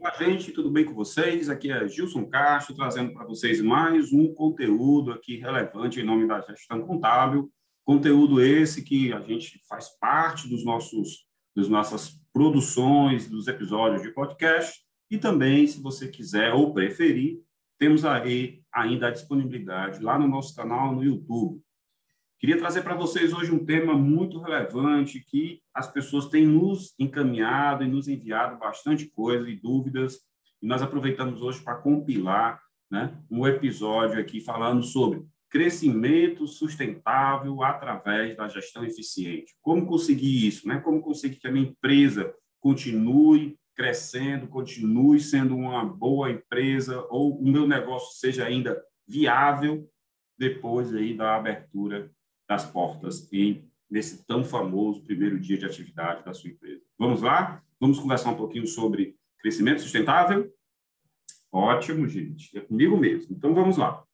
[0.00, 1.48] Olá, gente, tudo bem com vocês?
[1.48, 6.40] Aqui é Gilson Castro, trazendo para vocês mais um conteúdo aqui relevante em nome da
[6.40, 7.50] gestão contábil.
[7.84, 14.12] Conteúdo esse que a gente faz parte dos nossos, das nossas produções, dos episódios de
[14.12, 14.80] podcast.
[15.10, 17.40] E também, se você quiser ou preferir,
[17.76, 21.60] temos aí ainda a disponibilidade lá no nosso canal no YouTube.
[22.38, 27.82] Queria trazer para vocês hoje um tema muito relevante que as pessoas têm nos encaminhado
[27.82, 30.20] e nos enviado bastante coisa e dúvidas,
[30.62, 38.36] e nós aproveitamos hoje para compilar né, um episódio aqui falando sobre crescimento sustentável através
[38.36, 39.56] da gestão eficiente.
[39.60, 40.68] Como conseguir isso?
[40.68, 40.78] Né?
[40.78, 47.50] Como conseguir que a minha empresa continue crescendo, continue sendo uma boa empresa, ou o
[47.50, 49.90] meu negócio seja ainda viável
[50.38, 52.12] depois aí da abertura
[52.48, 56.82] das portas em nesse tão famoso primeiro dia de atividade da sua empresa.
[56.98, 57.62] Vamos lá?
[57.80, 60.52] Vamos conversar um pouquinho sobre crescimento sustentável?
[61.50, 62.56] Ótimo, gente.
[62.56, 63.34] É comigo mesmo.
[63.34, 64.04] Então, vamos lá.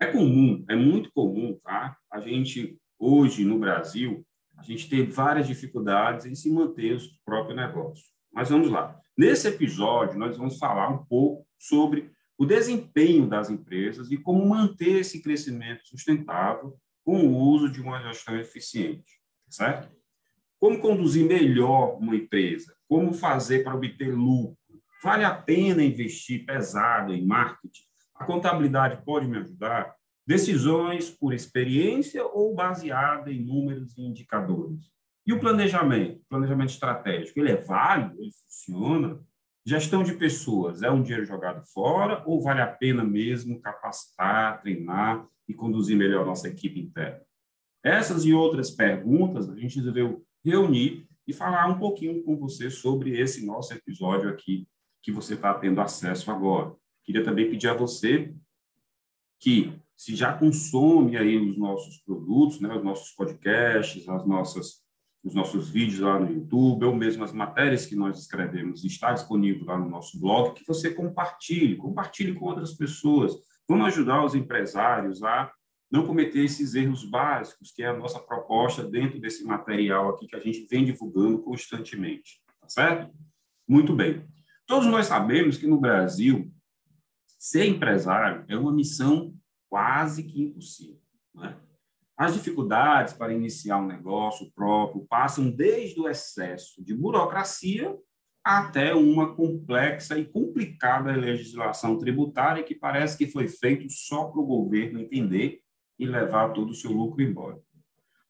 [0.00, 1.96] É comum, é muito comum, tá?
[2.10, 7.54] A gente, hoje, no Brasil, a gente tem várias dificuldades em se manter o próprio
[7.54, 8.04] negócio.
[8.32, 8.98] Mas vamos lá.
[9.16, 15.00] Nesse episódio, nós vamos falar um pouco sobre o desempenho das empresas e como manter
[15.00, 19.90] esse crescimento sustentável com o uso de uma gestão eficiente, certo?
[20.58, 22.74] Como conduzir melhor uma empresa?
[22.88, 24.56] Como fazer para obter lucro?
[25.02, 27.82] Vale a pena investir pesado em marketing?
[28.14, 29.96] A contabilidade pode me ajudar?
[30.24, 34.92] Decisões por experiência ou baseada em números e indicadores?
[35.26, 38.20] E o planejamento, planejamento estratégico, ele é válido?
[38.20, 39.20] Ele funciona?
[39.64, 45.26] Gestão de pessoas é um dinheiro jogado fora ou vale a pena mesmo capacitar, treinar
[45.52, 47.20] e conduzir melhor nossa equipe interna?
[47.84, 53.18] Essas e outras perguntas a gente resolveu reunir e falar um pouquinho com você sobre
[53.20, 54.66] esse nosso episódio aqui
[55.02, 56.74] que você está tendo acesso agora.
[57.04, 58.34] Queria também pedir a você
[59.40, 64.82] que, se já consome aí os nossos produtos, né, os nossos podcasts, as nossas,
[65.24, 69.66] os nossos vídeos lá no YouTube, ou mesmo as matérias que nós escrevemos, está disponível
[69.66, 73.34] lá no nosso blog, que você compartilhe, compartilhe com outras pessoas,
[73.68, 75.52] Vamos ajudar os empresários a
[75.90, 80.36] não cometer esses erros básicos, que é a nossa proposta dentro desse material aqui que
[80.36, 82.40] a gente vem divulgando constantemente.
[82.60, 83.14] Tá certo?
[83.68, 84.26] Muito bem.
[84.66, 86.50] Todos nós sabemos que no Brasil,
[87.38, 89.34] ser empresário é uma missão
[89.68, 91.00] quase que impossível.
[91.34, 91.56] Né?
[92.16, 97.96] As dificuldades para iniciar um negócio próprio passam desde o excesso de burocracia
[98.44, 104.46] até uma complexa e complicada legislação tributária que parece que foi feito só para o
[104.46, 105.60] governo entender
[105.98, 107.60] e levar todo o seu lucro embora.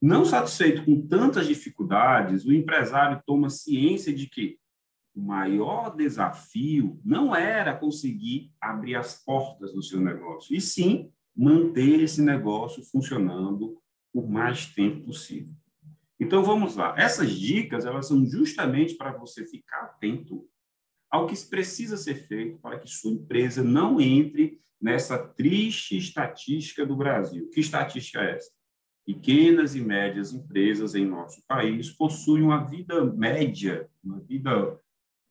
[0.00, 4.58] Não satisfeito com tantas dificuldades, o empresário toma ciência de que
[5.14, 12.00] o maior desafio não era conseguir abrir as portas do seu negócio, e sim manter
[12.00, 13.78] esse negócio funcionando
[14.12, 15.54] por mais tempo possível.
[16.22, 16.94] Então vamos lá.
[16.96, 20.46] Essas dicas elas são justamente para você ficar atento
[21.10, 26.94] ao que precisa ser feito para que sua empresa não entre nessa triste estatística do
[26.94, 27.50] Brasil.
[27.50, 28.52] Que estatística é essa?
[29.04, 34.78] Pequenas e médias empresas em nosso país possuem uma vida média, uma vida,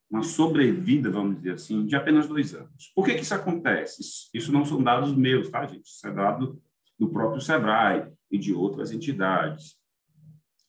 [0.09, 2.91] uma sobrevida, vamos dizer assim, de apenas dois anos.
[2.94, 4.02] Por que, que isso acontece?
[4.34, 5.85] Isso não são dados meus, tá, gente?
[5.85, 6.62] Isso é dado
[7.00, 9.80] do próprio Sebrae e de outras entidades.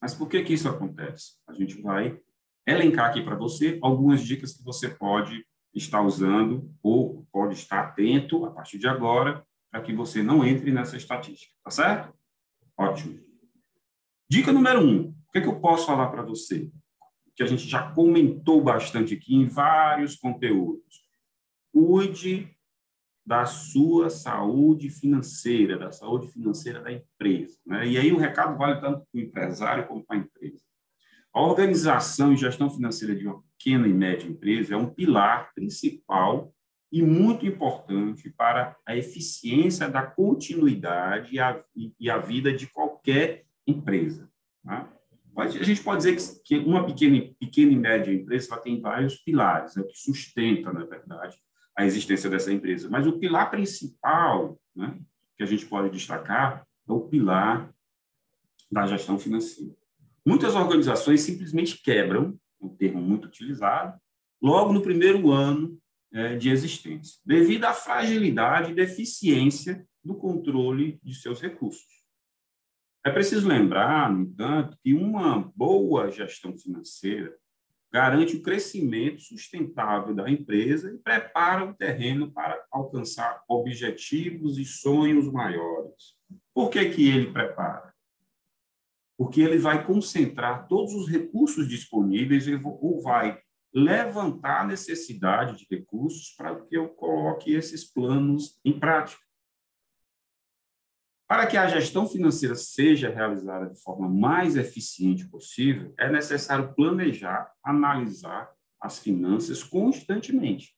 [0.02, 1.34] Mas por que que isso acontece?
[1.46, 2.18] A gente vai
[2.66, 8.44] elencar aqui para você algumas dicas que você pode estar usando ou pode estar atento
[8.44, 12.12] a partir de agora para que você não entre nessa estatística, tá certo?
[12.76, 13.20] Ótimo.
[14.28, 16.68] Dica número um, o que, que eu posso falar para você?
[17.36, 21.00] Que a gente já comentou bastante aqui em vários conteúdos.
[21.72, 22.52] Cuide
[23.24, 27.58] da sua saúde financeira, da saúde financeira da empresa.
[27.64, 27.88] Né?
[27.88, 30.62] E aí o recado vale tanto para o empresário como para a empresa.
[31.32, 36.52] A organização e gestão financeira de uma pequena e média empresa é um pilar principal
[36.90, 41.64] e muito importante para a eficiência da continuidade e a,
[41.98, 44.28] e a vida de qualquer empresa.
[44.62, 44.86] Né?
[45.34, 49.76] A gente pode dizer que uma pequena, pequena e média empresa ela tem vários pilares,
[49.76, 51.38] é o que sustenta, na verdade,
[51.76, 52.88] a existência dessa empresa.
[52.90, 54.98] Mas o pilar principal né,
[55.36, 57.72] que a gente pode destacar é o pilar
[58.70, 59.74] da gestão financeira.
[60.24, 64.00] Muitas organizações simplesmente quebram, um termo muito utilizado,
[64.40, 65.78] logo no primeiro ano
[66.12, 72.02] é, de existência, devido à fragilidade e deficiência do controle de seus recursos.
[73.04, 77.36] É preciso lembrar, no entanto, que uma boa gestão financeira
[77.92, 85.30] garante o crescimento sustentável da empresa e prepara o terreno para alcançar objetivos e sonhos
[85.30, 86.16] maiores.
[86.54, 87.92] Por que, que ele prepara?
[89.18, 93.38] Porque ele vai concentrar todos os recursos disponíveis ou vai
[93.74, 99.22] levantar a necessidade de recursos para que eu coloque esses planos em prática.
[101.32, 107.50] Para que a gestão financeira seja realizada de forma mais eficiente possível, é necessário planejar,
[107.64, 110.76] analisar as finanças constantemente,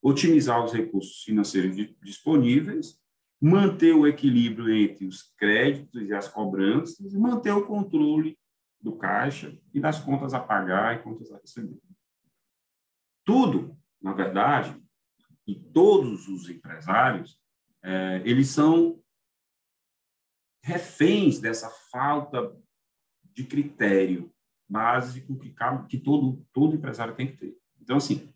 [0.00, 2.98] otimizar os recursos financeiros disponíveis,
[3.38, 8.38] manter o equilíbrio entre os créditos e as cobranças e manter o controle
[8.80, 11.78] do caixa e das contas a pagar e contas a receber.
[13.22, 14.82] Tudo, na verdade,
[15.46, 17.38] e todos os empresários,
[17.82, 19.03] é, eles são
[20.64, 22.56] reféns dessa falta
[23.22, 24.32] de critério
[24.66, 25.54] básico que,
[25.90, 27.58] que todo, todo empresário tem que ter.
[27.82, 28.32] Então, assim,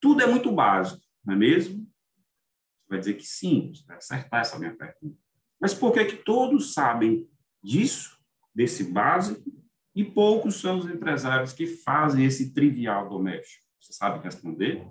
[0.00, 1.84] tudo é muito básico, não é mesmo?
[1.84, 5.18] Você vai dizer que sim, você vai acertar essa minha pergunta.
[5.60, 7.28] Mas por que, que todos sabem
[7.62, 8.18] disso,
[8.54, 9.52] desse básico,
[9.94, 13.66] e poucos são os empresários que fazem esse trivial doméstico?
[13.78, 14.82] Você sabe responder?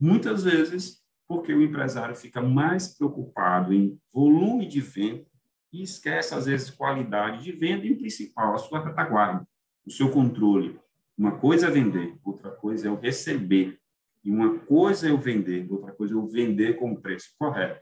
[0.00, 5.30] Muitas vezes porque o empresário fica mais preocupado em volume de venda
[5.72, 9.46] e esquece, às vezes, qualidade de venda e, o principal, a sua retaguarda,
[9.86, 10.78] o seu controle.
[11.16, 13.78] Uma coisa é vender, outra coisa é o receber.
[14.24, 17.80] E uma coisa é eu vender, outra coisa é eu vender com o preço correto.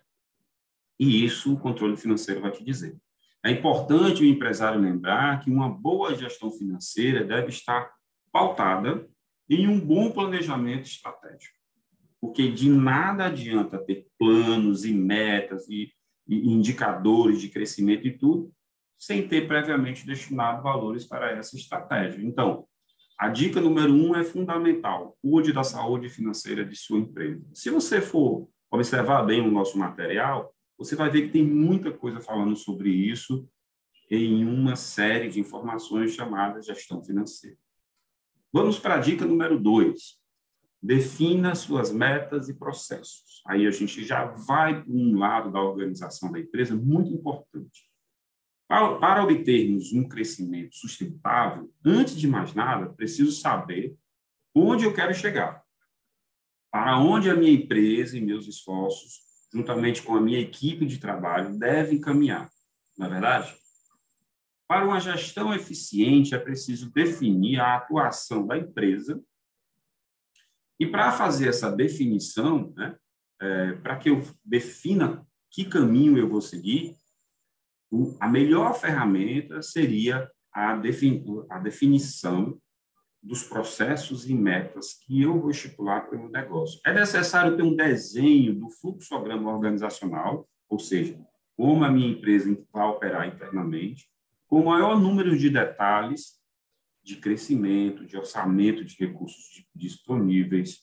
[0.98, 2.96] E isso o controle financeiro vai te dizer.
[3.44, 7.90] É importante o empresário lembrar que uma boa gestão financeira deve estar
[8.31, 9.08] pautada
[9.48, 11.58] em um bom planejamento estratégico.
[12.20, 15.90] Porque de nada adianta ter planos e metas e
[16.31, 18.53] indicadores de crescimento e tudo,
[18.99, 22.23] sem ter previamente destinado valores para essa estratégia.
[22.23, 22.67] Então,
[23.19, 27.44] a dica número um é fundamental: cuide da saúde financeira de sua empresa.
[27.53, 32.21] Se você for observar bem o nosso material, você vai ver que tem muita coisa
[32.21, 33.49] falando sobre isso
[34.11, 37.56] em uma série de informações chamadas gestão financeira.
[38.53, 40.19] Vamos para a dica número dois.
[40.82, 43.43] Defina suas metas e processos.
[43.47, 47.91] Aí a gente já vai para um lado da organização da empresa muito importante.
[48.67, 53.97] Para, obtermos um crescimento sustentável, antes de mais nada, preciso saber
[54.55, 55.62] onde eu quero chegar.
[56.71, 59.23] Para onde a minha empresa e meus esforços,
[59.53, 62.49] juntamente com a minha equipe de trabalho, devem caminhar.
[62.97, 63.56] Não é verdade?
[64.69, 69.21] Para uma gestão eficiente, é preciso definir a atuação da empresa
[70.81, 72.97] e para fazer essa definição, né,
[73.38, 76.97] é, para que eu defina que caminho eu vou seguir,
[77.91, 82.59] o, a melhor ferramenta seria a, defini a definição
[83.23, 86.81] dos processos e metas que eu vou estipular para o meu negócio.
[86.87, 91.21] É necessário ter um desenho do fluxograma organizacional, ou seja,
[91.55, 94.09] como a minha empresa vai operar internamente,
[94.47, 96.39] com o maior número de detalhes
[97.02, 100.81] de crescimento, de orçamento de recursos disponíveis,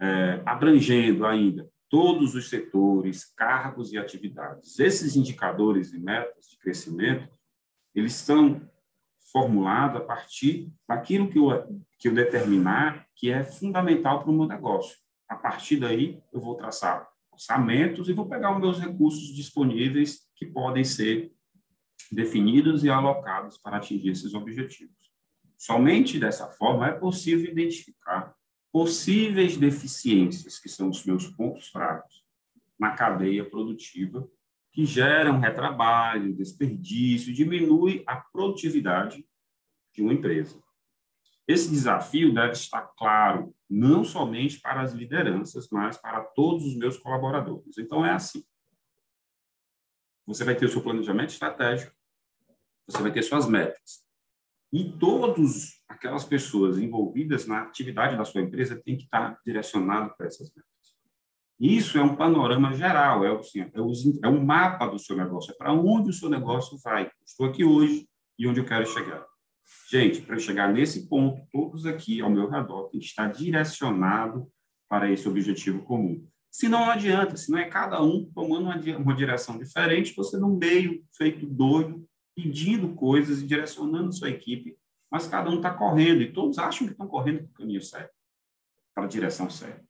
[0.00, 4.78] é, abrangendo ainda todos os setores, cargos e atividades.
[4.78, 7.28] Esses indicadores e metas de crescimento,
[7.94, 8.62] eles são
[9.32, 11.48] formulados a partir daquilo que eu,
[11.98, 14.96] que eu determinar que é fundamental para o meu negócio.
[15.28, 20.46] A partir daí, eu vou traçar orçamentos e vou pegar os meus recursos disponíveis que
[20.46, 21.32] podem ser
[22.10, 25.09] definidos e alocados para atingir esses objetivos.
[25.60, 28.34] Somente dessa forma é possível identificar
[28.72, 32.24] possíveis deficiências, que são os meus pontos fracos,
[32.78, 34.26] na cadeia produtiva,
[34.72, 39.28] que geram retrabalho, desperdício, diminui a produtividade
[39.92, 40.58] de uma empresa.
[41.46, 46.96] Esse desafio deve estar claro não somente para as lideranças, mas para todos os meus
[46.96, 47.76] colaboradores.
[47.76, 48.42] Então, é assim.
[50.26, 51.94] Você vai ter o seu planejamento estratégico,
[52.86, 54.08] você vai ter suas metas.
[54.72, 60.26] E todas aquelas pessoas envolvidas na atividade da sua empresa têm que estar direcionado para
[60.26, 60.70] essas metas.
[61.58, 63.92] Isso é um panorama geral, é, assim, é, o,
[64.24, 67.10] é um mapa do seu negócio, é para onde o seu negócio vai.
[67.26, 68.08] Estou aqui hoje
[68.38, 69.26] e onde eu quero chegar.
[69.90, 74.50] Gente, para chegar nesse ponto, todos aqui ao meu redor têm que estar direcionado
[74.88, 76.26] para esse objetivo comum.
[76.50, 81.04] Se não adianta, se não é cada um tomando uma direção diferente, você no meio,
[81.16, 82.08] feito doido,
[82.42, 84.76] pedindo coisas e direcionando sua equipe,
[85.10, 88.14] mas cada um está correndo e todos acham que estão correndo para o caminho certo,
[88.94, 89.84] para a direção certa,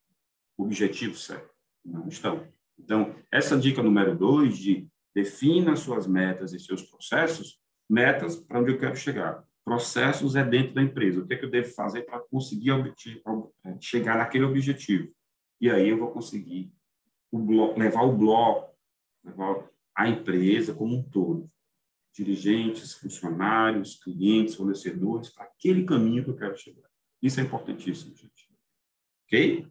[0.56, 1.50] o objetivo certo.
[1.84, 2.46] Não estão.
[2.78, 8.72] Então, essa dica número dois de defina suas metas e seus processos, metas para onde
[8.72, 9.44] eu quero chegar.
[9.64, 11.20] processos é dentro da empresa.
[11.20, 15.12] O que é que eu devo fazer para conseguir é, chegar naquele objetivo?
[15.60, 16.72] E aí eu vou conseguir
[17.30, 18.74] o bloco, levar o bloco,
[19.24, 21.49] levar a empresa como um todo,
[22.12, 26.88] dirigentes, funcionários, clientes, fornecedores, para aquele caminho que eu quero chegar.
[27.22, 28.48] Isso é importantíssimo, gente.
[29.26, 29.66] Ok?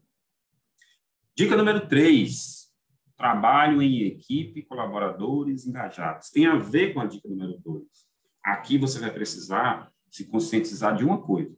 [1.35, 2.69] Dica número 3.
[3.17, 6.29] Trabalho em equipe, colaboradores engajados.
[6.29, 7.85] Tem a ver com a dica número 2.
[8.43, 11.55] Aqui você vai precisar se conscientizar de uma coisa.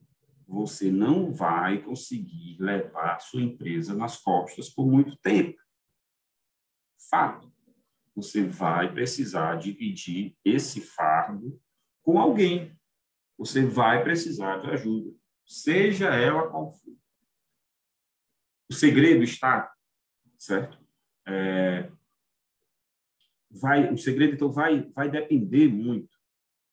[0.47, 5.59] Você não vai conseguir levar sua empresa nas costas por muito tempo.
[7.09, 7.50] Fato.
[8.21, 11.59] Você vai precisar dividir esse fardo
[12.03, 12.77] com alguém.
[13.35, 15.11] Você vai precisar de ajuda,
[15.43, 16.95] seja ela qual for.
[18.69, 19.73] O segredo está,
[20.37, 20.79] certo?
[21.27, 21.91] É,
[23.49, 26.15] vai, o segredo, então, vai, vai depender muito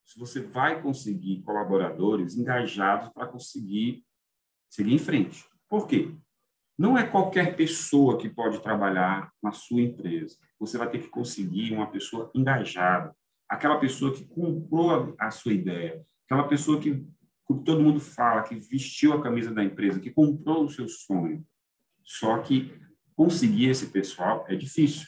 [0.05, 4.05] se você vai conseguir colaboradores engajados para conseguir
[4.69, 5.45] seguir em frente.
[5.67, 6.15] Por quê?
[6.79, 10.37] Não é qualquer pessoa que pode trabalhar na sua empresa.
[10.61, 13.13] Você vai ter que conseguir uma pessoa engajada,
[13.49, 18.55] aquela pessoa que comprou a, sua ideia, aquela pessoa que, que todo mundo fala, que
[18.55, 21.45] vestiu a camisa da empresa, que comprou o seu sonho.
[22.05, 22.73] Só que
[23.17, 25.05] conseguir esse pessoal é difícil.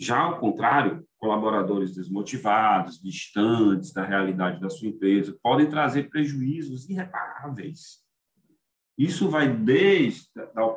[0.00, 8.07] Já ao contrário, colaboradores desmotivados, distantes da realidade da sua empresa, podem trazer prejuízos irreparáveis.
[8.98, 10.28] Isso vai desde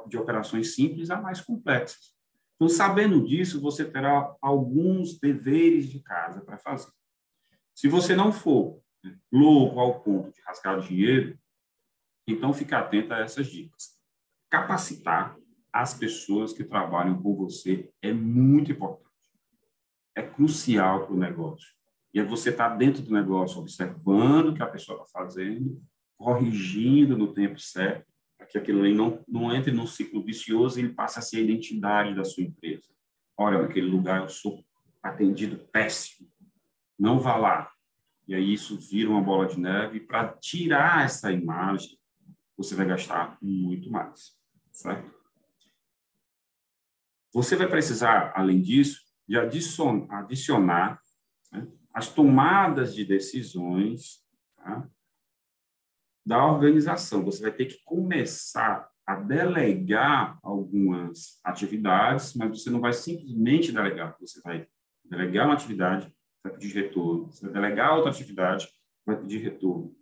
[0.07, 2.15] de operações simples a mais complexas.
[2.55, 6.91] Então, sabendo disso, você terá alguns deveres de casa para fazer.
[7.73, 8.79] Se você não for
[9.31, 11.37] louco ao ponto de rasgar dinheiro,
[12.27, 13.97] então fique atento a essas dicas.
[14.49, 15.35] Capacitar
[15.73, 19.01] as pessoas que trabalham com você é muito importante
[20.15, 21.69] é crucial para o negócio.
[22.13, 25.81] E é você estar tá dentro do negócio, observando o que a pessoa está fazendo,
[26.17, 28.10] corrigindo no tempo certo,
[28.41, 31.37] para que aquilo ali não, não entre num ciclo vicioso e ele passe a ser
[31.37, 32.89] a identidade da sua empresa.
[33.37, 34.65] Olha, naquele lugar eu sou
[35.03, 36.27] atendido péssimo.
[36.97, 37.71] Não vá lá.
[38.27, 39.99] E aí isso vira uma bola de neve.
[39.99, 41.99] Para tirar essa imagem,
[42.57, 44.35] você vai gastar muito mais,
[44.71, 45.13] certo?
[47.31, 50.99] Você vai precisar, além disso, de adicionar
[51.51, 54.89] né, as tomadas de decisões tá,
[56.25, 57.23] da organização.
[57.25, 64.15] Você vai ter que começar a delegar algumas atividades, mas você não vai simplesmente delegar.
[64.19, 64.67] Você vai
[65.03, 66.13] delegar uma atividade,
[66.43, 67.31] vai pedir retorno.
[67.31, 68.69] Você vai delegar outra atividade,
[69.05, 69.95] vai pedir retorno.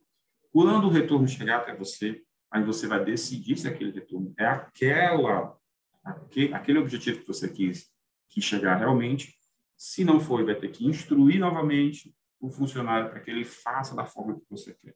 [0.51, 2.21] Quando o retorno chegar até você,
[2.51, 5.57] aí você vai decidir se aquele retorno é aquela,
[6.53, 7.89] aquele objetivo que você quis
[8.29, 9.35] que chegar realmente.
[9.77, 14.05] Se não for, vai ter que instruir novamente o funcionário para que ele faça da
[14.05, 14.95] forma que você quer.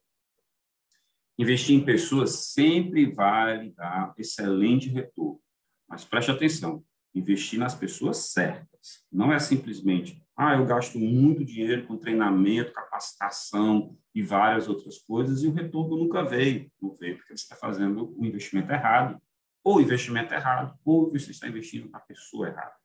[1.38, 5.40] Investir em pessoas sempre vai dar excelente retorno.
[5.88, 9.04] Mas preste atenção, investir nas pessoas certas.
[9.12, 15.44] Não é simplesmente, ah, eu gasto muito dinheiro com treinamento, capacitação e várias outras coisas
[15.44, 16.72] e o retorno nunca veio.
[16.82, 19.22] Não veio porque você está fazendo o investimento errado,
[19.64, 22.84] ou investimento errado, ou você está investindo na pessoa errada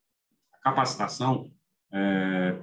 [0.68, 1.50] capacitação
[1.92, 2.60] é,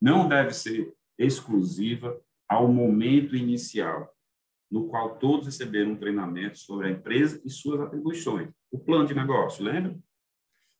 [0.00, 4.08] não deve ser exclusiva ao momento inicial,
[4.70, 8.50] no qual todos receberam um treinamento sobre a empresa e suas atribuições.
[8.70, 9.98] O plano de negócio, lembra?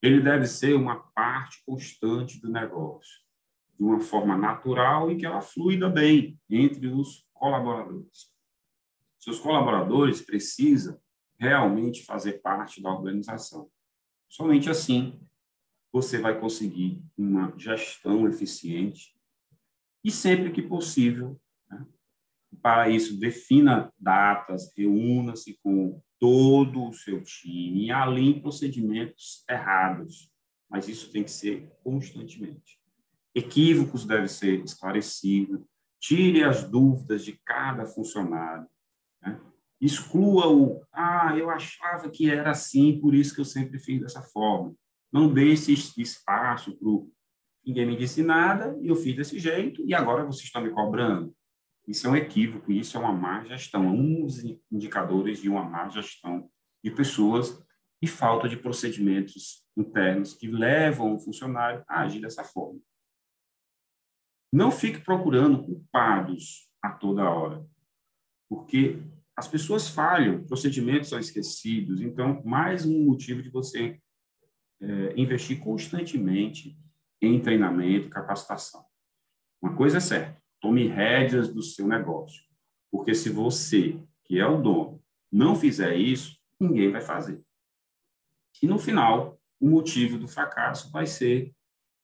[0.01, 3.19] Ele deve ser uma parte constante do negócio,
[3.77, 8.31] de uma forma natural e que ela fluida bem entre os colaboradores.
[9.19, 10.99] Seus colaboradores precisam
[11.37, 13.69] realmente fazer parte da organização.
[14.29, 15.19] Somente assim
[15.91, 19.15] você vai conseguir uma gestão eficiente
[20.03, 21.39] e sempre que possível?
[22.61, 30.29] Para isso, defina datas, reúna-se com todo o seu time alinhe procedimentos errados,
[30.69, 32.79] mas isso tem que ser constantemente.
[33.33, 35.61] Equívocos devem ser esclarecidos,
[35.99, 38.67] tire as dúvidas de cada funcionário,
[39.21, 39.39] né?
[39.79, 44.21] exclua o, ah, eu achava que era assim, por isso que eu sempre fiz dessa
[44.21, 44.75] forma.
[45.11, 47.09] Não deixe espaço para
[47.65, 51.33] ninguém me disse nada eu fiz desse jeito e agora vocês estão me cobrando.
[51.89, 55.89] Isso é um equívoco, isso é uma má gestão, um dos indicadores de uma má
[55.89, 56.47] gestão
[56.83, 57.59] de pessoas
[57.99, 62.79] e falta de procedimentos internos que levam o funcionário a agir dessa forma.
[64.53, 67.65] Não fique procurando culpados a toda hora,
[68.47, 69.01] porque
[69.35, 73.99] as pessoas falham, procedimentos são esquecidos, então, mais um motivo de você
[74.79, 76.77] é, investir constantemente
[77.19, 78.85] em treinamento, capacitação.
[79.59, 82.43] Uma coisa é certa, Tome rédeas do seu negócio.
[82.91, 85.01] Porque se você, que é o dono,
[85.31, 87.41] não fizer isso, ninguém vai fazer.
[88.61, 91.53] E no final, o motivo do fracasso vai ser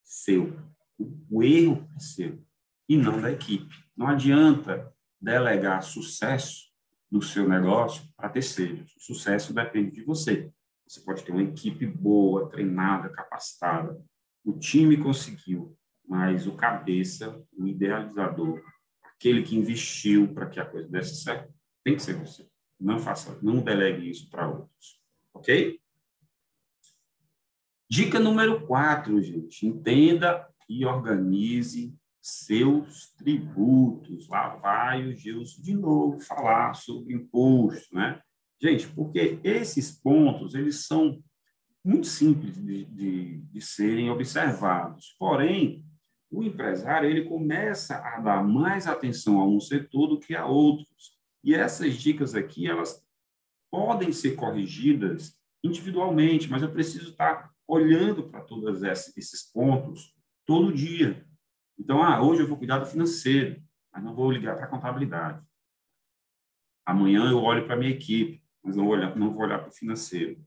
[0.04, 0.58] seu.
[1.30, 2.46] O erro é seu
[2.88, 3.76] e não da equipe.
[3.96, 6.72] Não adianta delegar sucesso
[7.10, 8.96] do seu negócio para terceiros.
[8.96, 10.52] O sucesso depende de você.
[10.88, 14.00] Você pode ter uma equipe boa, treinada, capacitada.
[14.44, 15.75] O time conseguiu,
[16.08, 18.62] mas o cabeça, o idealizador,
[19.04, 22.48] aquele que investiu para que a coisa desse certo, tem que ser você.
[22.80, 25.00] Não faça, não delegue isso para outros.
[25.34, 25.80] Ok?
[27.90, 29.66] Dica número quatro, gente.
[29.66, 34.28] Entenda e organize seus tributos.
[34.28, 38.20] Lá vai o Gilson de novo falar sobre imposto, né?
[38.62, 41.22] Gente, porque esses pontos, eles são
[41.84, 45.16] muito simples de, de, de serem observados.
[45.20, 45.85] Porém,
[46.32, 51.15] o empresário, ele começa a dar mais atenção a um setor do que a outros.
[51.44, 53.03] E essas dicas aqui, elas
[53.72, 60.13] podem ser corrigidas individualmente, mas eu preciso estar olhando para todos esses pontos
[60.46, 61.25] todo dia.
[61.77, 65.44] Então, ah, hoje eu vou cuidar do financeiro, mas não vou ligar para a contabilidade.
[66.86, 69.70] Amanhã eu olho para a minha equipe, mas não vou olhar, não vou olhar para
[69.70, 70.44] o financeiro.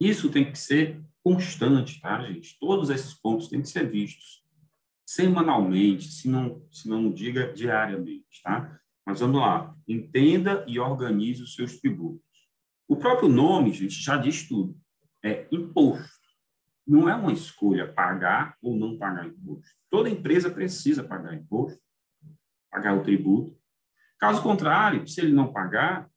[0.00, 2.58] Isso tem que ser constante, tá, gente?
[2.58, 4.44] Todos esses pontos têm que ser vistos
[5.08, 8.78] semanalmente, se não, se não diga diariamente, tá?
[9.06, 9.74] Mas vamos lá.
[9.86, 12.22] Entenda e organize os seus tributos.
[12.86, 14.76] O próprio nome, gente, já diz tudo.
[15.24, 16.18] É imposto
[16.88, 19.68] não é uma escolha pagar ou não pagar imposto.
[19.90, 21.78] Toda empresa precisa pagar imposto,
[22.70, 23.54] pagar o tributo.
[24.18, 26.10] Caso contrário, se ele não pagar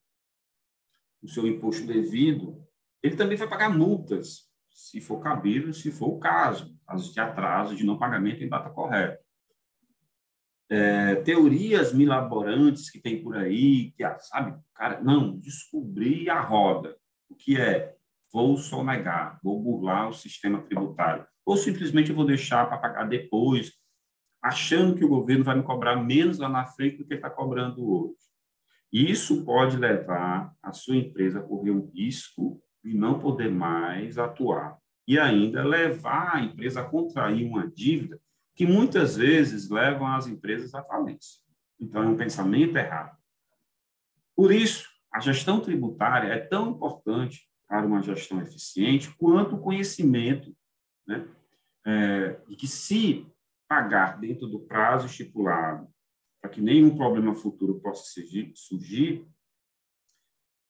[1.22, 2.66] o seu imposto devido,
[3.04, 7.76] ele também vai pagar multas, se for cabível, se for o caso, casos de atraso,
[7.76, 9.20] de não pagamento em data correta.
[10.70, 16.96] É, teorias milaborantes que tem por aí, que, ah, sabe, cara, não, descobri a roda.
[17.30, 17.96] O que é?
[18.32, 23.74] vou sonegar, vou burlar o sistema tributário, ou simplesmente vou deixar para pagar depois,
[24.42, 27.86] achando que o governo vai me cobrar menos lá na frente do que está cobrando
[27.86, 28.16] hoje.
[28.92, 34.78] Isso pode levar a sua empresa a correr um risco de não poder mais atuar
[35.08, 38.20] e ainda levar a empresa a contrair uma dívida
[38.56, 41.42] que muitas vezes levam as empresas à falência.
[41.80, 43.18] Então, é um pensamento errado.
[44.36, 50.56] Por isso, a gestão tributária é tão importante para uma gestão eficiente, quanto o conhecimento,
[51.08, 51.28] né?
[51.84, 53.26] É, de que se
[53.68, 55.88] pagar dentro do prazo estipulado,
[56.42, 59.26] para que nenhum problema futuro possa surgir, surgir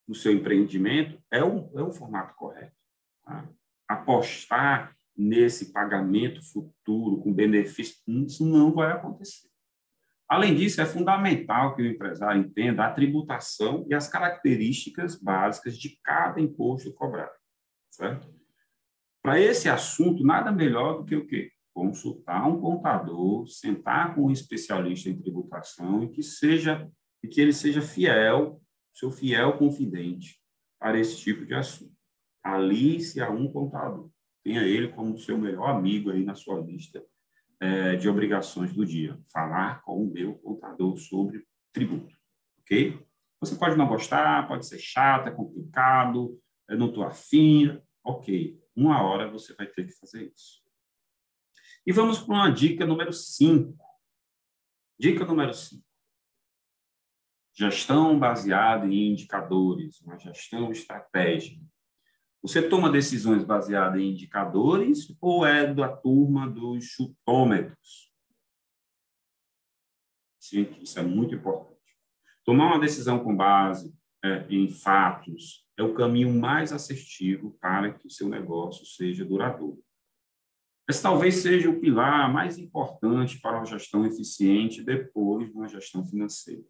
[0.08, 2.76] no seu empreendimento, é o, é o formato correto.
[3.24, 3.48] Tá?
[3.88, 9.52] Apostar nesse pagamento futuro com benefício, isso não vai acontecer.
[10.32, 16.00] Além disso, é fundamental que o empresário entenda a tributação e as características básicas de
[16.02, 17.34] cada imposto cobrado?
[19.22, 21.52] Para esse assunto, nada melhor do que o quê?
[21.74, 26.90] Consultar um contador, sentar com um especialista em tributação e que seja
[27.22, 28.61] e que ele seja fiel,
[28.94, 30.40] seu fiel confidente
[30.80, 31.96] para esse tipo de assunto.
[32.44, 34.10] Alice a um contador.
[34.44, 37.04] Tenha ele como seu melhor amigo aí na sua lista
[37.60, 39.20] é, de obrigações do dia.
[39.32, 42.16] Falar com o meu contador sobre tributo,
[42.60, 43.00] ok?
[43.40, 48.60] Você pode não gostar, pode ser chato, é complicado, eu não estou afim, ok.
[48.76, 50.62] Uma hora você vai ter que fazer isso.
[51.86, 53.76] E vamos para uma dica número 5.
[55.00, 55.84] Dica número 5.
[57.62, 61.64] Gestão baseada em indicadores, uma gestão estratégica.
[62.42, 68.12] Você toma decisões baseadas em indicadores ou é da turma dos chutômetros?
[70.40, 71.78] Sim, isso é muito importante.
[72.44, 73.96] Tomar uma decisão com base
[74.26, 79.86] é, em fatos é o caminho mais assertivo para que o seu negócio seja duradouro.
[80.90, 86.04] Esse talvez seja o pilar mais importante para uma gestão eficiente depois de uma gestão
[86.04, 86.66] financeira,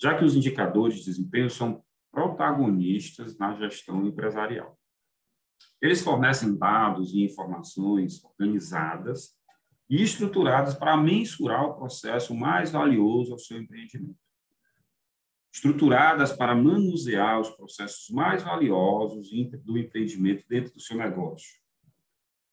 [0.00, 4.78] já que os indicadores de desempenho são protagonistas na gestão empresarial.
[5.80, 9.36] Eles fornecem dados e informações organizadas
[9.88, 14.18] e estruturadas para mensurar o processo mais valioso ao seu empreendimento.
[15.52, 19.30] Estruturadas para manusear os processos mais valiosos
[19.64, 21.58] do empreendimento dentro do seu negócio.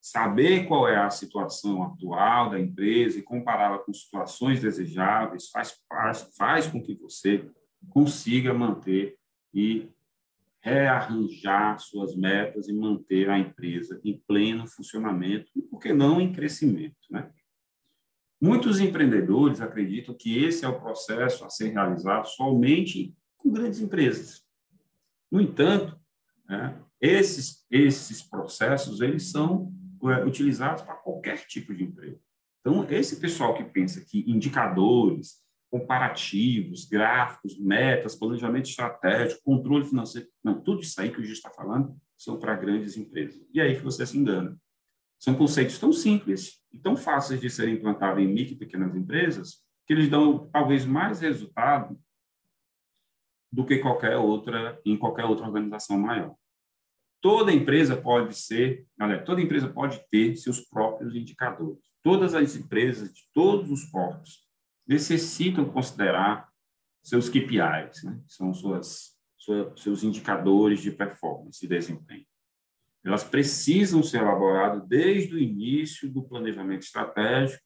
[0.06, 6.30] Saber qual é a situação atual da empresa e compará-la com situações desejáveis faz, faz,
[6.38, 7.50] faz com que você
[7.90, 9.18] consiga manter
[9.52, 9.90] e
[10.62, 16.32] rearranjar suas metas e manter a empresa em pleno funcionamento e, por que não, em
[16.32, 16.96] crescimento.
[17.10, 17.28] Né?
[18.40, 24.46] Muitos empreendedores acreditam que esse é o processo a ser realizado somente com grandes empresas.
[25.32, 26.00] No entanto,
[26.48, 29.74] né, esses, esses processos eles são
[30.26, 32.20] utilizados para qualquer tipo de empresa.
[32.62, 40.62] Então, esse pessoal que pensa que indicadores, comparativos, gráficos, metas, planejamento estratégico, controle financeiro, não,
[40.62, 43.40] tudo isso aí que o Gil está falando são para grandes empresas.
[43.54, 44.58] E aí que você se engana.
[45.20, 49.64] São conceitos tão simples e tão fáceis de serem implantados em micro e pequenas empresas
[49.86, 52.00] que eles dão talvez mais resultado
[53.52, 56.36] do que qualquer outra em qualquer outra organização maior.
[57.26, 61.84] Toda empresa pode ser, olha, toda empresa pode ter seus próprios indicadores.
[62.04, 64.48] Todas as empresas de todos os portos
[64.88, 66.48] necessitam considerar
[67.02, 68.22] seus KPIs, né?
[68.28, 72.28] são suas, sua, seus indicadores de performance e desempenho.
[73.04, 77.64] Elas precisam ser elaboradas desde o início do planejamento estratégico,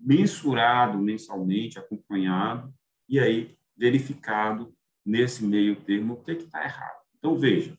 [0.00, 2.72] mensurado mensalmente, acompanhado,
[3.06, 7.02] e aí verificado nesse meio termo o que está errado.
[7.18, 7.76] Então, veja,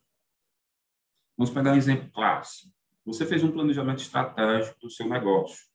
[1.38, 2.72] vamos pegar um exemplo clássico.
[3.06, 5.66] Você fez um planejamento estratégico do seu negócio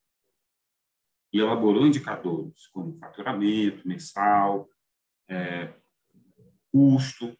[1.32, 4.68] e elaborou indicadores como faturamento mensal,
[5.28, 5.74] é,
[6.72, 7.36] custo,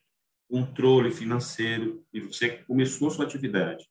[0.48, 3.88] controle financeiro, e você começou a sua atividade.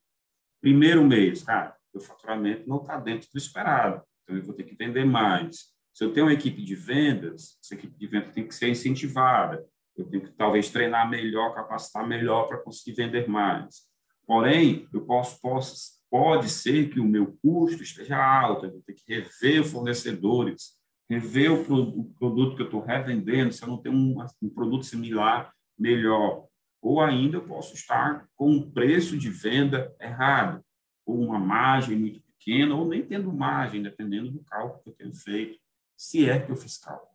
[0.61, 4.75] Primeiro mês, cara, o faturamento não está dentro do esperado, então eu vou ter que
[4.75, 5.71] vender mais.
[5.93, 9.65] Se eu tenho uma equipe de vendas, essa equipe de vendas tem que ser incentivada,
[9.95, 13.87] eu tenho que talvez treinar melhor, capacitar melhor para conseguir vender mais.
[14.27, 18.93] Porém, eu posso, posso pode ser que o meu custo esteja alto, eu vou ter
[18.93, 20.77] que rever fornecedores,
[21.09, 25.53] rever o, produto que eu estou revendendo, se eu não tenho um, um produto similar
[25.77, 26.45] melhor.
[26.81, 30.63] Ou ainda eu posso estar com um preço de venda errado,
[31.05, 35.13] ou uma margem muito pequena, ou nem tendo margem, dependendo do cálculo que eu tenho
[35.13, 35.59] feito,
[35.95, 37.11] se é que eu fiz cálculo.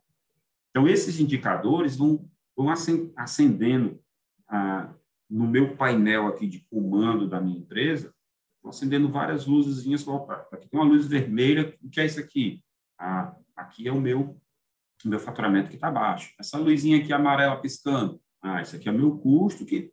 [0.69, 2.67] Então, esses indicadores vão, vão
[3.15, 3.99] acendendo
[4.47, 4.93] ah,
[5.29, 8.13] no meu painel aqui de comando da minha empresa,
[8.65, 10.07] acendendo várias luzinhas.
[10.07, 12.63] Opa, aqui tem uma luz vermelha, o que é isso aqui?
[12.99, 14.39] Ah, aqui é o meu,
[15.03, 16.33] meu faturamento que está baixo.
[16.39, 19.91] Essa luzinha aqui amarela piscando, ah, isso aqui é o meu custo, que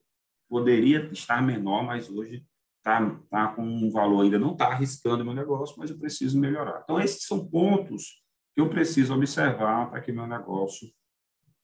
[0.48, 2.44] poderia estar menor, mas hoje
[2.78, 6.80] está tá com um valor, ainda não está arriscando meu negócio, mas eu preciso melhorar.
[6.82, 8.22] Então, esses são pontos
[8.54, 10.90] que eu preciso observar para que meu negócio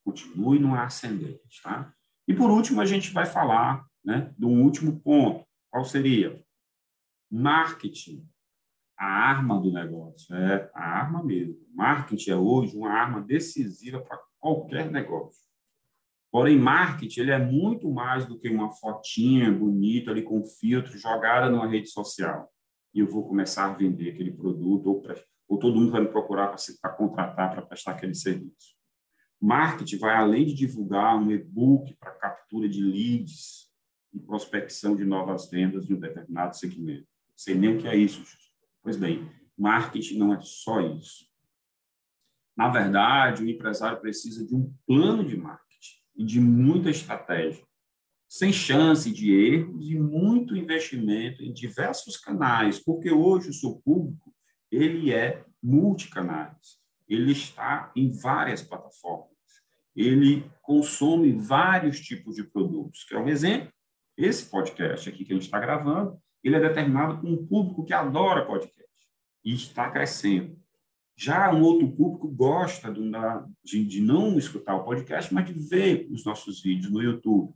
[0.04, 1.62] continue no ascendente.
[1.62, 1.92] Tá?
[2.28, 5.44] E, por último, a gente vai falar né, de um último ponto.
[5.70, 6.42] Qual seria?
[7.30, 8.26] Marketing,
[8.98, 11.56] a arma do negócio, é a arma mesmo.
[11.74, 15.46] Marketing é hoje uma arma decisiva para qualquer negócio.
[16.30, 21.50] Porém, marketing ele é muito mais do que uma fotinha bonita ali com filtro jogada
[21.50, 22.50] numa rede social.
[22.92, 25.14] E eu vou começar a vender aquele produto, ou, pra,
[25.48, 28.75] ou todo mundo vai me procurar para contratar, para prestar aquele serviço.
[29.40, 33.70] Marketing vai além de divulgar um e-book para captura de leads
[34.12, 38.24] e prospecção de novas vendas de um determinado segmento sei nem o que é isso.
[38.82, 41.26] Pois bem, marketing não é só isso.
[42.56, 47.62] Na verdade, o empresário precisa de um plano de marketing e de muita estratégia,
[48.26, 54.34] sem chance de erros e muito investimento em diversos canais, porque hoje o seu público
[54.70, 59.30] ele é multicanais, ele está em várias plataformas,
[59.94, 63.04] ele consome vários tipos de produtos.
[63.04, 63.72] Que é um exemplo,
[64.16, 67.92] esse podcast aqui que a gente está gravando, ele é determinado por um público que
[67.92, 68.86] adora podcast
[69.44, 70.58] e está crescendo.
[71.16, 76.24] Já um outro público gosta de, de não escutar o podcast, mas de ver os
[76.24, 77.54] nossos vídeos no YouTube.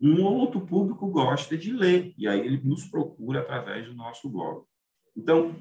[0.00, 4.64] Um outro público gosta de ler, e aí ele nos procura através do nosso blog.
[5.16, 5.54] Então,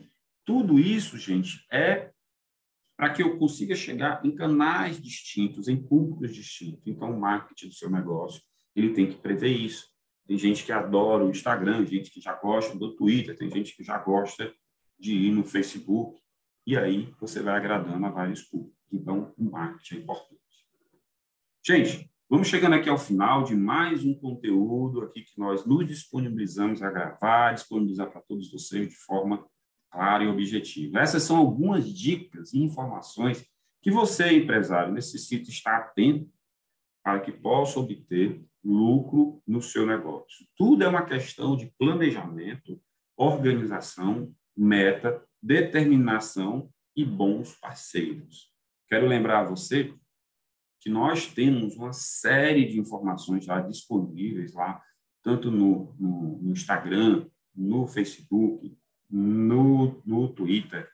[0.43, 2.11] tudo isso, gente, é
[2.97, 6.81] para que eu consiga chegar em canais distintos, em públicos distintos.
[6.85, 8.41] Então, o marketing do seu negócio,
[8.75, 9.87] ele tem que prever isso.
[10.25, 13.83] Tem gente que adora o Instagram, gente que já gosta do Twitter, tem gente que
[13.83, 14.51] já gosta
[14.97, 16.19] de ir no Facebook.
[16.65, 18.75] E aí você vai agradando a vários públicos.
[18.91, 20.41] Então, o marketing é importante.
[21.63, 26.81] Gente, vamos chegando aqui ao final de mais um conteúdo aqui que nós nos disponibilizamos
[26.81, 29.45] a gravar, disponibilizar para todos vocês de forma
[29.91, 30.99] clara e objetiva.
[30.99, 33.45] Essas são algumas dicas e informações
[33.81, 36.29] que você, empresário, necessita estar atento
[37.03, 40.47] para que possa obter lucro no seu negócio.
[40.57, 42.81] Tudo é uma questão de planejamento,
[43.15, 48.51] organização, meta, determinação e bons parceiros.
[48.87, 49.93] Quero lembrar a você
[50.81, 54.81] que nós temos uma série de informações já disponíveis lá,
[55.23, 58.75] tanto no, no, no Instagram, no Facebook,
[59.09, 60.89] no, no Twitter,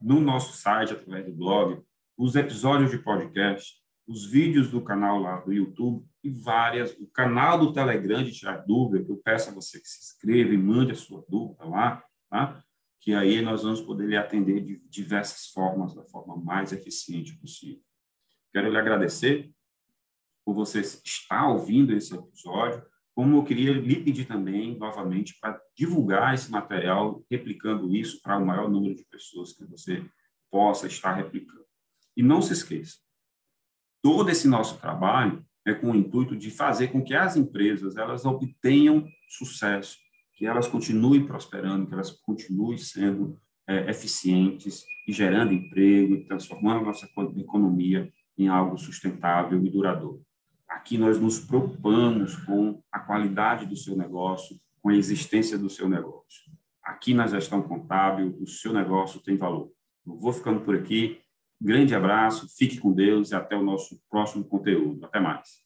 [0.00, 1.82] no nosso site, através do blog,
[2.16, 3.74] os episódios de podcast,
[4.06, 8.58] os vídeos do canal lá do YouTube e várias, o canal do Telegram de tirar
[8.58, 12.04] dúvida, que eu peço a você que se inscreva e mande a sua dúvida lá,
[12.30, 12.62] tá?
[13.04, 17.82] que aí nós vamos poder lhe atender de diversas formas, da forma mais eficiente possível.
[18.50, 19.52] Quero lhe agradecer
[20.42, 22.82] por você estar ouvindo esse episódio,
[23.14, 28.44] como eu queria lhe pedir também, novamente, para divulgar esse material, replicando isso para o
[28.44, 30.04] maior número de pessoas que você
[30.50, 31.64] possa estar replicando.
[32.16, 32.98] E não se esqueça,
[34.02, 38.24] todo esse nosso trabalho é com o intuito de fazer com que as empresas elas
[38.24, 39.98] obtenham sucesso,
[40.34, 46.86] que elas continuem prosperando, que elas continuem sendo é, eficientes e gerando emprego, transformando a
[46.86, 50.22] nossa economia em algo sustentável e duradouro.
[50.74, 55.88] Aqui nós nos preocupamos com a qualidade do seu negócio, com a existência do seu
[55.88, 56.50] negócio.
[56.82, 59.70] Aqui na gestão contábil, o seu negócio tem valor.
[60.04, 61.20] Eu vou ficando por aqui.
[61.62, 65.06] Grande abraço, fique com Deus e até o nosso próximo conteúdo.
[65.06, 65.60] Até mais.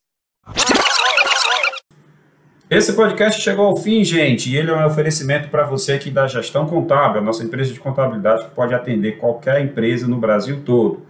[2.68, 6.28] Esse podcast chegou ao fim, gente, e ele é um oferecimento para você aqui da
[6.28, 11.07] Gestão Contábil, a nossa empresa de contabilidade que pode atender qualquer empresa no Brasil todo.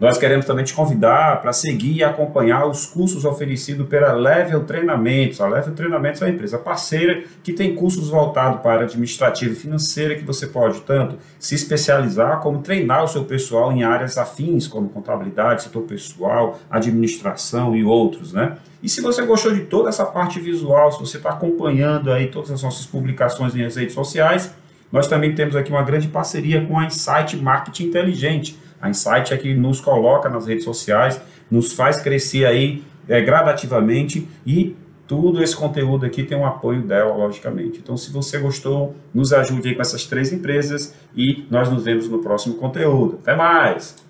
[0.00, 5.40] Nós queremos também te convidar para seguir e acompanhar os cursos oferecidos pela Level Treinamentos.
[5.40, 10.14] A Level Treinamentos é uma empresa parceira que tem cursos voltados para administrativa e financeira
[10.14, 14.88] que você pode tanto se especializar como treinar o seu pessoal em áreas afins, como
[14.88, 18.56] contabilidade, setor pessoal, administração e outros, né?
[18.80, 22.52] E se você gostou de toda essa parte visual, se você está acompanhando aí todas
[22.52, 24.54] as nossas publicações nas redes sociais,
[24.92, 29.36] nós também temos aqui uma grande parceria com a Insight Marketing Inteligente a Insight é
[29.36, 35.56] que nos coloca nas redes sociais, nos faz crescer aí é, gradativamente e tudo esse
[35.56, 37.80] conteúdo aqui tem um apoio dela, logicamente.
[37.82, 42.08] Então, se você gostou, nos ajude aí com essas três empresas e nós nos vemos
[42.10, 43.18] no próximo conteúdo.
[43.22, 44.06] Até mais!